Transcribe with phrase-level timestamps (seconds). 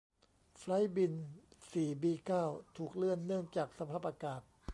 [0.57, 1.13] ไฟลท์บิน
[1.71, 2.45] สี่บีเก้า
[2.77, 4.41] ถูกเลื่อนเนื่องจากสภาพอากาศ